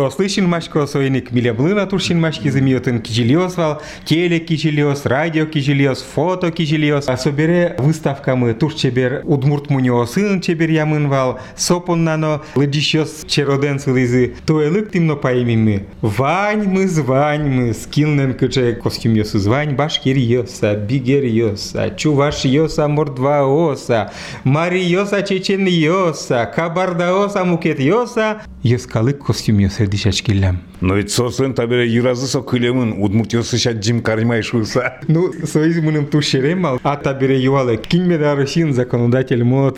Сослышин 0.04 0.46
машко 0.46 0.86
соиник 0.86 1.32
милеблына 1.32 1.86
туршин 1.86 2.20
машки 2.20 2.50
замиотын 2.50 3.00
кичилиос 3.00 3.56
вал, 3.56 3.80
теле 4.04 4.38
кичилиос, 4.38 5.06
радио 5.06 5.46
кичилиос, 5.46 6.02
фото 6.02 6.50
кичилиос. 6.52 7.08
А 7.08 7.16
собере 7.16 7.74
выставка 7.78 8.36
мы 8.36 8.52
туш 8.52 8.74
чебер 8.74 9.22
удмурт 9.24 9.70
муниосын 9.70 10.42
чебер 10.42 10.68
ямын 10.68 11.08
вал, 11.08 11.40
сопон 11.56 12.04
нано 12.04 12.42
лыджищос 12.54 13.24
чероден 13.26 13.78
сылызы. 13.78 14.34
Туэлык 14.44 14.92
тимно 14.92 15.16
паймими. 15.16 15.86
Вань 16.02 16.68
мы 16.68 16.86
звань 16.86 17.48
мы, 17.48 17.72
скилнен 17.72 18.34
кыче 18.34 18.74
костюм 18.74 19.14
йосы 19.14 19.38
звань, 19.38 19.74
башкир 19.74 20.18
йоса, 20.18 20.74
бигер 20.74 21.24
йоса, 21.24 21.88
чуваш 21.88 22.44
йоса, 22.44 22.88
мордва 22.88 23.46
оса, 23.46 24.12
мари 24.44 24.80
йоса, 24.80 25.22
чечен 25.22 25.66
йоса, 25.66 26.44
кабарда 26.44 27.24
оса, 27.24 27.42
мукет 27.46 27.80
йоса. 27.80 28.42
Йоскалык 28.63 29.19
костюм 29.25 29.59
йоса 29.59 29.87
дишачкиллям. 29.87 30.61
Но 30.81 30.95
ведь 30.95 31.11
сослен 31.11 31.53
табере 31.53 31.87
иразы 31.95 32.27
со 32.27 32.41
клемын, 32.41 33.01
удмурт 33.01 33.33
йосы 33.33 33.57
шаджим 33.57 34.01
кармай 34.01 34.41
шуса. 34.41 34.99
Ну, 35.07 35.31
соизмыным 35.45 36.07
тушеремал, 36.07 36.79
а 36.83 36.95
табере 36.97 37.39
ювалы. 37.39 37.77
Кинмеда 37.77 38.35
Русин 38.35 38.73
законодатель 38.73 39.43
мод. 39.43 39.77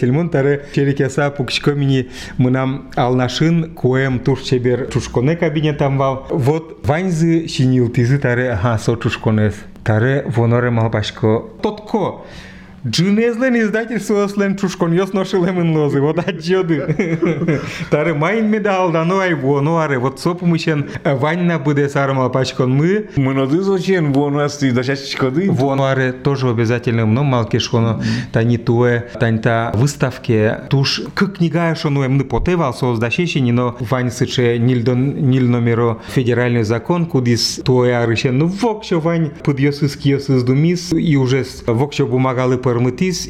Тельмон 0.00 0.30
таре 0.30 0.66
черекеса 0.74 1.30
пукшкомини 1.30 2.10
мынам 2.38 2.90
алнашын 2.96 3.74
куэм 3.74 4.20
турчебер 4.20 4.90
чушконе 4.92 5.36
кабинетам 5.36 5.98
вал. 5.98 6.26
Вот 6.30 6.80
ваньзы 6.86 7.48
шинил 7.48 7.88
тизы 7.88 8.18
таре 8.18 8.50
ага 8.52 8.78
со 8.78 8.96
чушконес. 8.96 9.54
Таре 9.84 10.24
воноре 10.26 10.70
малбашко. 10.70 11.44
Тотко. 11.62 12.24
Джинезлен 12.87 13.55
издательство 13.59 14.27
слен 14.29 14.57
чушкон 14.57 14.93
йос 14.93 15.13
ношелемен 15.13 15.75
лозы, 15.75 15.99
вот 16.01 16.19
отчёды. 16.19 17.59
Таре 17.89 18.13
майн 18.13 18.49
медал 18.49 18.91
дано 18.91 19.19
ай 19.19 19.33
воно 19.33 19.79
аре, 19.79 19.99
вот 19.99 20.19
сопу 20.19 20.45
мышен 20.45 20.89
ваньна 21.03 21.59
буде 21.59 21.89
сармал 21.89 22.31
пачкон 22.31 22.71
мы, 22.71 23.09
Мынады 23.15 23.61
зочен 23.61 24.13
вонасты 24.13 24.71
дашачкады. 24.71 25.51
Вонуаре 25.51 26.13
тоже 26.13 26.49
обязательно 26.49 27.05
но 27.05 27.23
малки 27.23 27.57
шконо 27.59 28.01
тани 28.31 28.57
туе 28.57 29.09
таньта 29.19 29.71
выставке 29.75 30.61
туш 30.69 31.01
к 31.13 31.27
книга 31.27 31.75
шону 31.75 32.05
эмны 32.05 32.23
потевал 32.23 32.73
создащещини 32.73 33.51
но 33.51 33.75
вань 33.79 34.11
сыче 34.11 34.57
нильдон 34.57 35.29
ниль 35.29 35.47
номеро 35.47 35.99
федеральный 36.07 36.63
закон 36.63 37.05
кудис 37.05 37.61
туе 37.63 37.97
арыше 37.97 38.31
ну 38.31 38.47
вокшо 38.47 38.99
вань 38.99 39.31
подьёсыс 39.43 39.95
киосыс 39.95 40.43
думис 40.43 40.93
и 40.93 41.15
уже 41.17 41.45
вокшо 41.65 42.05
бумагалы 42.05 42.57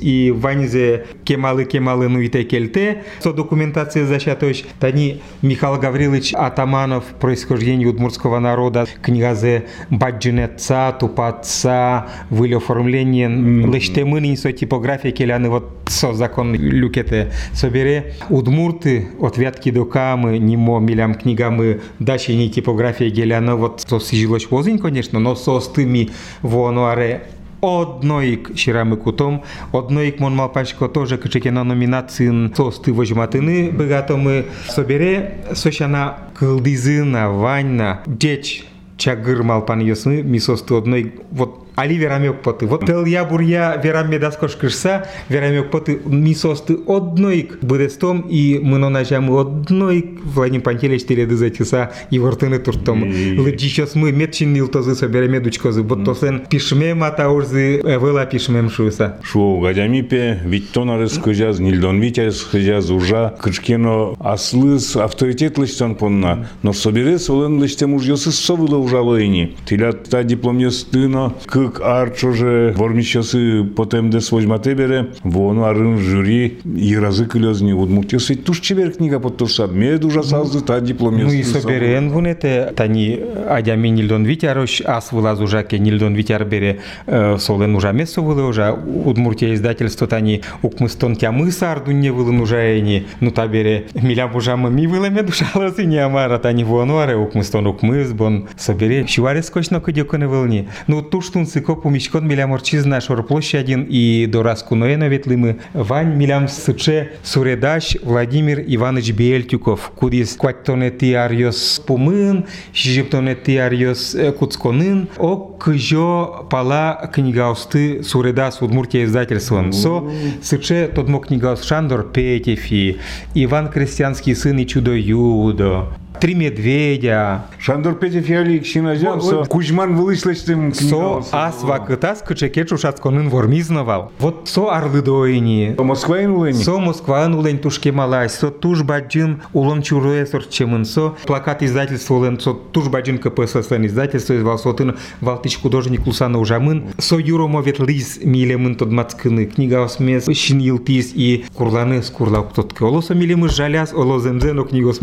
и 0.01 0.31
ваньзе 0.31 1.05
кемалы 1.23 1.65
кемалы 1.65 2.07
ну 2.07 2.19
и 2.19 2.29
келте 2.29 3.03
со 3.19 3.33
документация 3.33 4.05
защатош 4.05 4.63
тани 4.79 5.21
Михаил 5.41 5.79
Гаврилович 5.79 6.33
Атаманов 6.33 7.03
происхождение 7.19 7.87
удмуртского 7.87 8.39
народа 8.39 8.87
книгазе 9.01 9.65
баджинеца 9.89 10.95
тупаца 10.99 12.07
выль 12.29 12.55
оформление 12.55 13.29
лиште 13.29 14.05
мынин 14.05 14.37
со 14.37 14.51
типография 14.51 15.11
келяны 15.11 15.49
вот 15.49 15.79
со 15.87 16.13
закон 16.13 16.53
люкете 16.53 17.31
собере 17.53 18.15
удмурты 18.29 19.09
от 19.19 19.37
вятки 19.37 19.71
до 19.71 19.85
камы 19.85 20.37
нимо 20.37 20.79
милям 20.79 21.15
книгамы 21.15 21.81
дачи 21.99 22.31
не 22.31 22.49
типография 22.49 23.09
геляна 23.09 23.55
вот 23.55 23.81
со 23.87 23.99
сижилось 23.99 24.49
возень 24.49 24.79
конечно 24.79 25.19
но 25.19 25.35
со 25.35 25.59
стыми 25.59 26.09
вонуаре 26.41 27.23
Одноїк 27.60 28.50
щирами 28.54 28.96
кутом, 28.96 29.40
одноїк 29.72 30.20
мон 30.20 30.34
малпачко 30.34 30.88
теж 30.88 31.18
кичеке 31.22 31.50
на 31.50 31.64
номінації 31.64 32.50
сости 32.56 32.92
возьматини 32.92 33.70
багатоми 33.70 34.44
собере 34.68 35.32
сощана 35.54 36.14
кылдизына 36.40 37.28
ваньна 37.28 38.02
деч 38.06 38.64
чагыр 38.96 39.42
малпан 39.42 39.80
йосны 39.80 40.22
ми 40.22 40.38
состы 40.38 40.74
одной 40.74 41.12
вот 41.30 41.57
али 41.79 41.95
верамек 41.95 42.41
поты. 42.41 42.65
Вот 42.65 42.85
тел 42.85 43.05
я 43.05 43.23
бурья 43.23 43.79
вераме 43.81 44.19
даскош 44.19 44.55
кышса, 44.55 45.07
верамек 45.29 45.71
поты 45.71 45.99
мисосты 46.05 46.77
одной 46.87 47.51
быдестом, 47.61 48.21
и 48.29 48.59
мы 48.61 48.77
на 48.77 48.89
ножам 48.89 49.31
одной 49.35 50.19
Владимир 50.23 50.61
Пантелич 50.61 51.05
теледы 51.05 51.35
затиса, 51.35 51.91
и 52.11 52.19
вортыны 52.19 52.59
туртом. 52.59 53.03
Лыджичос 53.03 53.95
мы 53.95 54.11
метчин 54.11 54.53
нилтозы 54.53 54.95
соберем 54.95 55.41
дучкозы, 55.41 55.83
вот 55.83 56.03
то 56.03 56.15
сен 56.15 56.43
пишме 56.49 56.93
мата 56.93 57.29
урзы, 57.29 57.77
вела 57.77 58.25
пишмем 58.25 58.69
шуса. 58.69 59.19
Шо 59.23 59.59
гадямипе, 59.59 60.41
ведь 60.43 60.71
то 60.71 60.83
нарыс 60.85 61.17
кыжаз, 61.17 61.59
нильдон 61.59 61.99
витяз 61.99 62.41
кыжаз 62.41 62.89
ужа, 62.89 63.35
кычкено 63.39 64.15
аслыс 64.19 64.95
авторитет 64.95 65.57
лыштан 65.57 65.95
понна, 65.95 66.49
но 66.63 66.73
соберес 66.73 67.29
олен 67.29 67.59
лыштем 67.59 67.93
уж 67.93 68.05
йосы 68.05 68.31
совылы 68.31 68.77
ужалыйни. 68.77 69.55
Тилят 69.65 70.09
та 70.09 70.23
диплом 70.23 70.57
йостыно, 70.57 71.33
кык 71.69 71.81
арчоже, 71.81 72.73
вормищосы 72.75 73.63
потем 73.63 74.09
дес 74.09 74.31
возьмате 74.31 74.73
бере, 74.73 75.07
вону 75.23 75.63
арын 75.63 75.97
жюри, 75.97 76.59
и 76.65 76.97
разы 76.97 77.25
кылезни, 77.25 77.73
удмурт 77.73 78.13
йосы 78.13 78.35
туш 78.35 78.59
чебер 78.59 78.91
книга 78.91 79.19
подтоса, 79.19 79.67
мед 79.67 80.05
ужасалзы 80.05 80.61
та 80.61 80.79
диплом 80.79 81.17
Ну 81.17 81.31
и 81.31 81.43
соберен 81.43 82.09
вунете, 82.09 82.73
тани 82.75 83.19
адями 83.47 83.89
нильдон 83.89 84.25
витярош, 84.25 84.81
ас 84.85 85.11
вылаз 85.11 85.39
ужаке 85.41 85.79
нильдон 85.79 86.15
витяр 86.15 86.45
бере, 86.45 86.79
э, 87.05 87.37
солен 87.37 87.75
ужа 87.75 87.91
место 87.91 88.21
вылы 88.21 88.43
ужа, 88.43 88.73
удмуртия 88.73 89.53
издательство 89.53 90.07
тани 90.07 90.41
укмыстон 90.61 91.15
тямы 91.15 91.51
сардунне 91.51 92.11
вылын 92.11 92.41
ужаени, 92.41 93.05
ну 93.19 93.31
та 93.31 93.47
бере 93.47 93.87
милям 93.93 94.35
ужамы 94.35 94.69
ми 94.69 94.87
выламе 94.87 95.23
душаласы 95.23 95.85
не 95.85 95.97
амара, 95.97 96.39
тани 96.39 96.63
вонуаре 96.63 97.15
укмыстон 97.15 97.67
укмыз, 97.67 98.13
бон 98.13 98.47
собере, 98.57 99.05
щуаре 99.07 99.43
скочно 99.43 99.79
кыдёкыны 99.79 100.27
вылни. 100.27 100.67
Ну 100.87 101.01
туштун 101.01 101.45
сыко 101.59 101.75
пумичкон 101.75 102.25
милям 102.25 102.53
орчизна 102.53 103.01
шор 103.01 103.21
площадин 103.23 103.85
и 103.89 104.27
дорас 104.27 104.63
куноена 104.63 105.09
ветлымы, 105.09 105.59
вань 105.73 106.15
милям 106.15 106.47
сыче 106.47 107.11
суредаш 107.21 107.97
Владимир 108.01 108.63
Иванович 108.65 109.11
Бельтюков, 109.11 109.91
кудис 109.93 110.37
кваттонети 110.37 111.13
арьос 111.13 111.81
пумын, 111.85 112.45
шижиптонети 112.71 113.57
арьос 113.57 114.15
э, 114.15 114.31
куцконын, 114.31 115.09
о 115.17 115.35
кыжо 115.35 116.47
пала 116.49 117.11
книгаусты 117.13 118.03
суредас 118.03 118.61
Удмуртия 118.61 119.03
издательствон. 119.03 119.73
Со 119.73 120.03
сыче 120.41 120.87
тодмо 120.87 121.19
книгаус 121.19 121.63
Шандор 121.63 122.09
Петефи, 122.09 122.99
Иван 123.33 123.67
Крестьянский 123.67 124.33
сын 124.33 124.59
и 124.59 124.65
чудо 124.65 124.93
Юдо, 124.93 125.89
Три 126.19 126.35
медведя, 126.35 127.45
Шандор 127.59 127.95
Петев 127.95 128.27
ялик 128.27 128.65
шиназян, 128.65 129.21
со 129.21 129.45
Кузьман 129.45 129.95
вылышлыштым 129.95 130.73
со 130.73 131.23
ас 131.31 131.63
вакытас 131.63 132.21
кычекет 132.21 132.69
шушацконын 132.69 133.29
вормизнавал. 133.29 134.11
Вот 134.19 134.49
со 134.49 134.69
арлыдоини, 134.69 135.75
Москваин 135.77 136.31
улыни. 136.31 136.61
Со 136.61 136.77
Москван 136.77 137.35
улен 137.35 137.57
тушке 137.57 137.93
малай, 137.93 138.29
со 138.29 138.51
туш 138.51 138.83
баджин 138.83 139.41
улон 139.53 139.81
чуруе 139.81 140.25
сорчемын, 140.25 140.83
со 140.83 141.15
плакат 141.25 141.63
издательство 141.63 142.15
улен, 142.15 142.37
со 142.37 142.53
туш 142.53 142.87
баджин 142.87 143.17
КПССН 143.17 143.85
издательство 143.85 144.33
из 144.33 144.43
Валсотын, 144.43 144.97
Валтыч 145.21 145.57
художник 145.57 146.05
Лусана 146.05 146.37
Ужамын, 146.39 146.89
со 146.97 147.17
юромо 147.17 147.61
ветлиз 147.61 148.19
милемын 148.21 148.75
тодмацкыны, 148.75 149.45
книга 149.45 149.85
осмес, 149.85 150.25
шинилтис 150.25 151.11
и 151.13 151.45
курланы 151.53 152.03
скурлау 152.03 152.43
ктотке. 152.43 152.83
Олосо 152.83 153.15
милемы 153.15 153.47
жаляс, 153.47 153.93
оло 153.93 154.19
земзено 154.19 154.65
книгос 154.65 154.99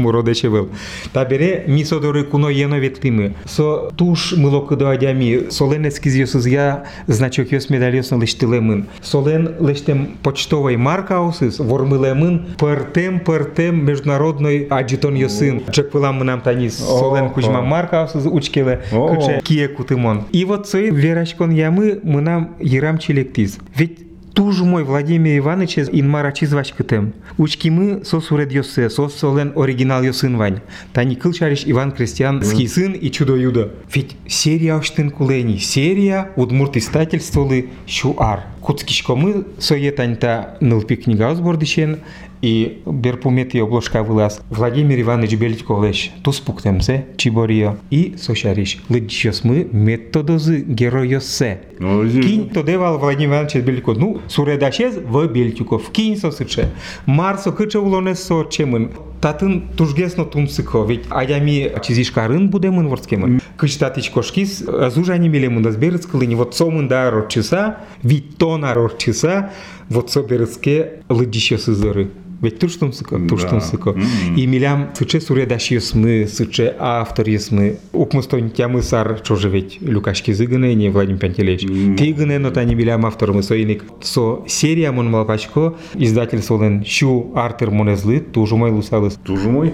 мородечевел. 1.06 1.12
Табере 1.14 1.64
мисодоры 1.68 2.24
куно 2.24 2.50
ено 2.50 2.80
ветлимы. 2.80 3.34
Со 3.46 3.92
туш 3.96 4.34
мыло 4.34 4.66
кыдо 4.66 4.90
адями, 4.90 5.50
солен 5.50 5.88
эскизиосыз 5.88 6.46
я 6.48 6.86
значок 7.08 7.52
йос 7.52 7.70
медальосно 7.70 8.16
лештилемын. 8.20 8.88
Солен 9.02 9.56
лештем 9.60 10.18
почтовой 10.24 10.78
маркаусыз, 10.78 11.60
вормылемын, 11.60 12.56
пыртем 12.58 13.20
пыртем 13.20 13.86
международной 13.86 14.68
аджитон 14.70 15.16
йосын. 15.16 15.64
Чекпылам 15.72 16.20
нам 16.20 16.42
танис, 16.42 16.78
солен 16.78 17.30
кузьма 17.30 17.62
маркаусыз 17.62 18.26
учкеле, 18.26 18.82
О. 18.92 19.16
кыче 19.16 19.42
кие 19.44 19.68
кутымон. 19.68 20.24
И 20.32 20.46
вот 20.46 20.68
сой 20.68 20.90
верачкон 20.92 21.52
ямы 21.52 22.00
мы 22.04 22.22
нам 22.22 22.56
ерам 22.60 22.98
челектиз. 22.98 23.58
Ведь 23.76 24.05
Туж 24.37 24.61
мой 24.61 24.85
Владимир 24.85 25.39
Иванович 25.39 25.79
инмара 25.79 26.31
чизвач 26.31 26.75
кытем. 26.75 27.15
Учки 27.39 27.71
мы 27.71 28.05
со 28.05 28.21
суред 28.21 28.53
йосе, 28.53 28.91
со 28.91 29.09
солен 29.09 29.55
оригинал 29.57 30.03
йосын 30.03 30.37
вань. 30.37 30.61
Тани 30.93 31.17
кылчариш 31.17 31.63
Иван 31.65 31.91
Крестьянский 31.91 32.69
сын 32.69 32.93
и 32.93 33.11
чудо 33.11 33.35
юдо. 33.35 33.71
Ведь 33.95 34.15
серия 34.29 34.75
оштын 34.75 35.09
кулени, 35.11 35.57
серия 35.57 36.33
удмурт 36.37 36.77
издательстволы 36.77 37.71
шуар. 37.87 38.43
Куцкишко 38.61 39.15
мы 39.15 39.47
соетаньта 39.59 40.59
нылпи 40.61 40.97
книга 40.97 41.35
сбордичен, 41.35 42.01
и 42.46 42.82
берпумет 42.86 43.54
и 43.56 43.60
обложка 43.60 44.04
вылаз. 44.04 44.42
Владимир 44.50 45.00
Иванович 45.02 45.36
Беличко 45.36 45.74
леш, 45.74 46.12
тус 46.24 46.40
пуктемсе, 46.40 47.08
чиборио, 47.18 47.78
и 47.90 48.16
сошариш. 48.18 48.80
Лыдчос 48.90 49.44
мы 49.44 49.68
методозы 49.72 50.62
геройосе. 50.62 51.62
Кинь 51.78 52.50
то 52.50 52.64
девал 52.64 52.98
Владимир 52.98 53.36
Иванович 53.36 53.56
Беличко. 53.56 53.94
Ну, 53.94 54.22
суредашез 54.28 54.96
в 54.98 55.28
Бельтюков. 55.28 55.92
Кинь 55.92 56.18
сосыче. 56.18 56.70
Марсо 57.06 57.52
кыче 57.52 57.80
улонес 57.80 58.24
со 58.24 58.44
чемын. 58.50 58.92
Татын 59.22 59.70
тужгесно 59.78 60.26
тумсыко, 60.26 60.84
ведь 60.84 61.04
аями 61.12 61.72
чизишкарын 61.84 62.50
будемын 62.50 62.88
ворскемын. 62.88 63.40
Кыч 63.56 63.78
татич 63.78 64.10
кошкис, 64.10 64.64
зужани 64.90 65.30
милемын 65.30 65.62
дазберыцкылыни, 65.62 66.34
вот 66.34 66.56
сомын 66.56 66.88
да 66.88 67.12
рорчиса, 67.12 67.78
ведь 68.02 68.38
тона 68.38 68.74
рорчиса, 68.74 69.52
вот 69.89 70.11
соберыцке 70.11 71.03
лыдище 71.09 71.59
сызыры. 71.59 72.11
Ведь 72.43 72.59
туштум 72.59 72.93
сыко, 72.93 73.19
туштум 73.29 73.61
сыко. 73.61 73.97
И 74.37 74.47
милям 74.47 74.91
сыче 74.95 75.21
суредаш 75.21 75.71
есмы, 75.71 76.27
сыче 76.29 76.75
автор 76.79 77.27
есмы. 77.29 77.79
Укмыстон 77.93 78.51
тямы 78.51 78.83
сар, 78.83 79.21
чоже 79.21 79.49
ведь 79.49 79.81
Люкашки 79.81 80.33
зыгыне, 80.33 80.75
не 80.75 80.91
Владимир 80.91 81.19
Пантелеич. 81.19 81.63
Ты 81.97 82.13
гыне, 82.13 82.39
но 82.39 82.51
тани 82.51 82.75
милям 82.75 83.07
автор 83.07 83.33
мы 83.33 83.43
соиник. 83.43 83.85
Со 84.03 84.45
серия 84.47 84.93
мон 84.93 85.11
малпачко, 85.11 85.77
издательство 85.95 86.63
лен 86.63 86.85
щу 86.85 87.33
артер 87.35 87.71
монезлы, 87.71 88.21
тужу 88.21 88.59
май 88.59 88.71
лусалыс. 88.71 89.15
Тоже 89.25 89.49
мой. 89.49 89.73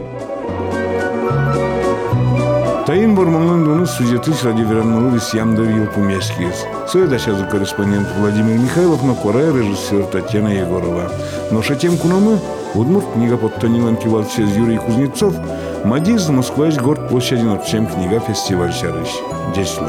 Тайын 2.92 3.14
борманлан 3.14 3.64
дону 3.64 3.86
сюжетыш 3.86 4.44
ради 4.44 4.60
веранного 4.60 5.18
ямда 5.32 5.62
вил 5.62 5.86
пумескис. 5.86 6.66
Соедашазу 6.86 7.46
корреспондент 7.46 8.06
Владимир 8.18 8.58
Михайлов, 8.58 9.02
но 9.02 9.14
коре 9.14 9.46
режиссер 9.46 10.04
Татьяна 10.12 10.48
Егорова. 10.48 11.10
Но 11.50 11.62
шатем 11.62 11.96
кунамы, 11.96 12.38
Удмурт 12.74 13.06
книга 13.14 13.38
под 13.38 13.54
Тонилан 13.54 13.96
Кивалчез 13.96 14.54
Юрий 14.54 14.76
Кузнецов, 14.76 15.34
Мадиз 15.86 16.28
Москвач 16.28 16.76
город 16.76 17.10
от 17.10 17.66
чем 17.66 17.86
книга 17.86 18.20
фестиваль 18.20 18.74
Шарыш. 18.74 19.08
Дешло. 19.56 19.88